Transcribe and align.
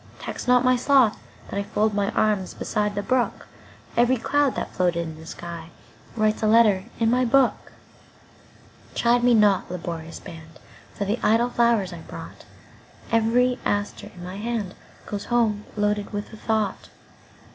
Tax 0.17 0.47
not 0.47 0.65
my 0.65 0.75
sloth 0.75 1.19
that 1.47 1.63
IFold 1.63 1.93
my 1.93 2.09
arms 2.13 2.55
beside 2.55 2.95
the 2.95 3.03
brook; 3.03 3.45
Each 3.95 4.23
cloud 4.23 4.55
that 4.55 4.73
floated 4.73 5.01
in 5.07 5.15
the 5.15 5.25
skyWrites 5.27 6.41
a 6.41 6.47
letter 6.47 6.85
in 6.99 7.11
my 7.11 7.23
book. 7.23 7.73
Chide 8.95 9.23
me 9.23 9.35
not, 9.35 9.69
laborious 9.69 10.19
band, 10.19 10.59
For 10.95 11.05
the 11.05 11.19
idle 11.21 11.51
flowers 11.51 11.93
I 11.93 11.99
brought; 11.99 12.45
Every 13.11 13.59
aster 13.63 14.09
in 14.15 14.23
my 14.23 14.37
handGoes 14.39 15.25
home 15.25 15.65
loaded 15.77 16.11
with 16.13 16.33
a 16.33 16.35
thought. 16.37 16.89